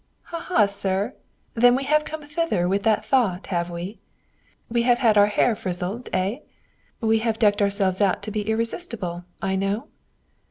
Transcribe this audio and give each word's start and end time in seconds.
"Ha, 0.23 0.39
ha, 0.39 0.65
sir! 0.65 1.13
then 1.53 1.75
we 1.75 1.83
have 1.83 2.05
come 2.05 2.23
thither 2.23 2.67
with 2.67 2.81
that 2.81 3.05
thought, 3.05 3.45
have 3.53 3.69
we? 3.69 3.99
We 4.67 4.81
have 4.81 4.97
had 4.97 5.15
our 5.15 5.27
hair 5.27 5.55
frizzled, 5.55 6.09
eh? 6.11 6.39
We 7.01 7.19
have 7.19 7.37
decked 7.37 7.61
ourselves 7.61 8.01
out 8.01 8.23
to 8.23 8.31
be 8.31 8.49
irresistible, 8.49 9.25
I 9.43 9.55
know?" 9.55 9.89